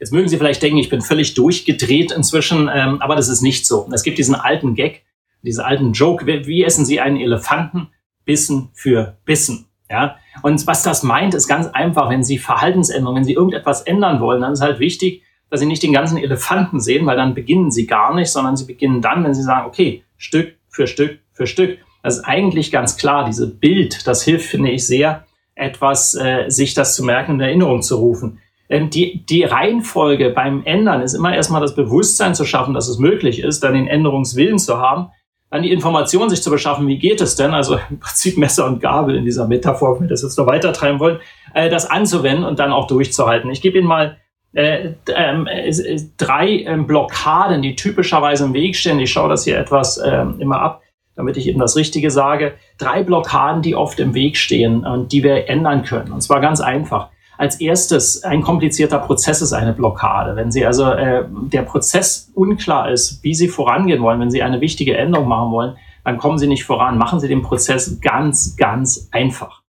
[0.00, 3.66] Jetzt mögen Sie vielleicht denken, ich bin völlig durchgedreht inzwischen, ähm, aber das ist nicht
[3.66, 3.86] so.
[3.92, 5.04] Es gibt diesen alten Gag,
[5.42, 7.88] diesen alten Joke, wie, essen Sie einen Elefanten?
[8.24, 9.66] Bissen für Bissen.
[9.90, 10.16] Ja?
[10.42, 14.40] Und was das meint, ist ganz einfach, wenn Sie Verhaltensänderungen, wenn Sie irgendetwas ändern wollen,
[14.40, 17.86] dann ist halt wichtig, dass Sie nicht den ganzen Elefanten sehen, weil dann beginnen Sie
[17.86, 21.78] gar nicht, sondern Sie beginnen dann, wenn Sie sagen, okay, Stück für Stück für Stück.
[22.02, 26.72] Das ist eigentlich ganz klar, dieses Bild, das hilft, finde ich, sehr, etwas, äh, sich
[26.72, 28.38] das zu merken und in Erinnerung zu rufen.
[28.70, 32.98] Ähm, die, die Reihenfolge beim Ändern ist immer erstmal das Bewusstsein zu schaffen, dass es
[32.98, 35.08] möglich ist, dann den Änderungswillen zu haben,
[35.50, 38.80] dann die Information sich zu beschaffen, wie geht es denn, also im Prinzip Messer und
[38.80, 41.18] Gabel in dieser Metaphor, wenn wir das jetzt noch weiter treiben wollen,
[41.52, 43.50] äh, das anzuwenden und dann auch durchzuhalten.
[43.50, 44.16] Ich gebe Ihnen mal
[44.52, 49.00] äh, ähm, äh, drei äh, Blockaden, die typischerweise im Weg stehen.
[49.00, 50.82] Ich schaue das hier etwas äh, immer ab,
[51.16, 52.54] damit ich eben das Richtige sage.
[52.78, 56.12] Drei Blockaden, die oft im Weg stehen und die wir ändern können.
[56.12, 57.08] Und zwar ganz einfach
[57.40, 60.36] als erstes ein komplizierter Prozess ist eine Blockade.
[60.36, 64.60] Wenn Sie also äh, der Prozess unklar ist, wie Sie vorangehen wollen, wenn Sie eine
[64.60, 66.98] wichtige Änderung machen wollen, dann kommen Sie nicht voran.
[66.98, 69.62] Machen Sie den Prozess ganz, ganz einfach.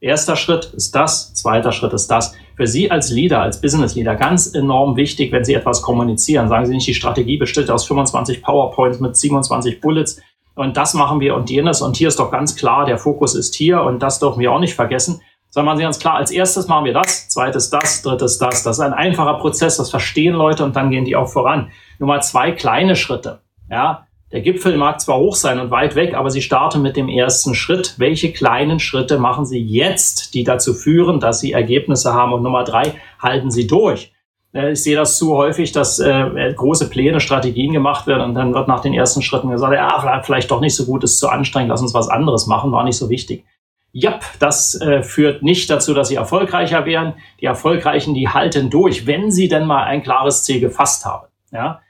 [0.00, 2.34] Erster Schritt ist das, zweiter Schritt ist das.
[2.56, 6.48] Für Sie als Leader, als Business Leader ganz enorm wichtig, wenn Sie etwas kommunizieren.
[6.48, 10.18] Sagen Sie nicht, die Strategie besteht aus 25 PowerPoints mit 27 Bullets
[10.54, 13.54] und das machen wir und jenes und hier ist doch ganz klar, der Fokus ist
[13.54, 15.20] hier und das dürfen wir auch nicht vergessen,
[15.58, 18.62] sondern man sieht ganz klar, als erstes machen wir das, zweites das, drittes das.
[18.62, 21.72] Das ist ein einfacher Prozess, das verstehen Leute und dann gehen die auch voran.
[21.98, 23.40] Nummer zwei, kleine Schritte.
[23.68, 27.08] Ja, der Gipfel mag zwar hoch sein und weit weg, aber Sie starten mit dem
[27.08, 27.96] ersten Schritt.
[27.98, 32.32] Welche kleinen Schritte machen Sie jetzt, die dazu führen, dass Sie Ergebnisse haben?
[32.32, 34.12] Und Nummer drei, halten Sie durch.
[34.54, 38.54] Äh, ich sehe das zu häufig, dass äh, große Pläne, Strategien gemacht werden und dann
[38.54, 41.70] wird nach den ersten Schritten gesagt, ja, vielleicht doch nicht so gut, ist zu anstrengend,
[41.70, 43.44] lass uns was anderes machen, war nicht so wichtig.
[43.92, 47.14] Ja, das äh, führt nicht dazu, dass sie erfolgreicher werden.
[47.40, 51.26] Die Erfolgreichen, die halten durch, wenn sie denn mal ein klares Ziel gefasst haben.
[51.50, 51.80] Ja,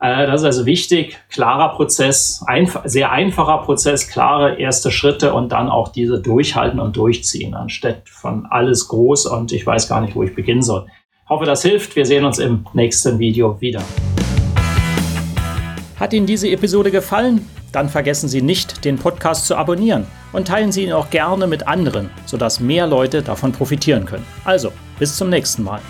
[0.00, 1.16] äh, das ist also wichtig.
[1.30, 6.96] Klarer Prozess, einf sehr einfacher Prozess, klare erste Schritte und dann auch diese durchhalten und
[6.96, 10.86] durchziehen, anstatt von alles groß und ich weiß gar nicht, wo ich beginnen soll.
[11.28, 11.94] Hoffe, das hilft.
[11.94, 13.82] Wir sehen uns im nächsten Video wieder.
[16.00, 17.48] Hat Ihnen diese Episode gefallen?
[17.70, 21.66] Dann vergessen Sie nicht, den Podcast zu abonnieren und teilen Sie ihn auch gerne mit
[21.66, 24.26] anderen, sodass mehr Leute davon profitieren können.
[24.44, 25.80] Also, bis zum nächsten Mal.